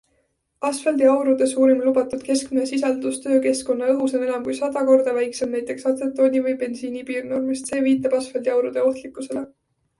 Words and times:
Asfaldiaurude 0.67 1.47
suurim 1.51 1.83
lubatud 1.87 2.23
keskmine 2.29 2.63
sisaldus 2.71 3.21
töökeskkonna 3.27 3.91
õhus 3.95 4.17
on 4.21 4.25
enam 4.29 4.49
kui 4.49 4.57
sada 4.63 4.85
korda 4.89 5.15
väiksem 5.21 5.55
näiteks 5.59 5.87
atsetooni 5.93 6.45
või 6.49 6.59
bensiini 6.65 7.07
piirnormist- 7.13 7.67
see 7.73 7.87
viitab 7.91 8.21
asfaldiaurude 8.25 8.91
ohtlikkusele. 8.91 9.49